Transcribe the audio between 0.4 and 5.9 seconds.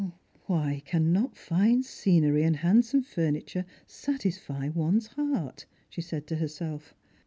"Why cannot fine scenery and handsome furniture satisfy one's heart?"